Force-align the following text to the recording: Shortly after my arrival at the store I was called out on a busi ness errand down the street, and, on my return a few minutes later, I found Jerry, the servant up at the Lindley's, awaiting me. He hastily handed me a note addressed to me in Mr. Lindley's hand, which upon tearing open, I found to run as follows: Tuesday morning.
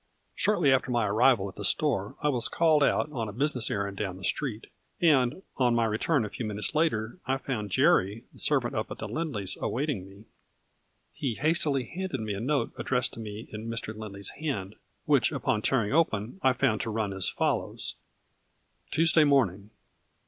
Shortly 0.33 0.73
after 0.73 0.89
my 0.89 1.05
arrival 1.05 1.47
at 1.47 1.53
the 1.57 1.63
store 1.63 2.15
I 2.23 2.29
was 2.29 2.47
called 2.47 2.83
out 2.83 3.11
on 3.11 3.29
a 3.29 3.31
busi 3.31 3.53
ness 3.53 3.69
errand 3.69 3.97
down 3.97 4.17
the 4.17 4.23
street, 4.23 4.65
and, 4.99 5.43
on 5.57 5.75
my 5.75 5.85
return 5.85 6.25
a 6.25 6.29
few 6.29 6.43
minutes 6.43 6.73
later, 6.73 7.19
I 7.27 7.37
found 7.37 7.69
Jerry, 7.69 8.23
the 8.33 8.39
servant 8.39 8.73
up 8.73 8.89
at 8.89 8.97
the 8.97 9.07
Lindley's, 9.07 9.57
awaiting 9.61 10.07
me. 10.09 10.25
He 11.13 11.35
hastily 11.35 11.83
handed 11.83 12.19
me 12.19 12.33
a 12.33 12.39
note 12.39 12.71
addressed 12.79 13.13
to 13.13 13.19
me 13.19 13.47
in 13.51 13.67
Mr. 13.67 13.95
Lindley's 13.95 14.29
hand, 14.31 14.73
which 15.05 15.31
upon 15.31 15.61
tearing 15.61 15.93
open, 15.93 16.39
I 16.41 16.53
found 16.53 16.81
to 16.81 16.89
run 16.89 17.13
as 17.13 17.29
follows: 17.29 17.93
Tuesday 18.89 19.23
morning. 19.23 19.69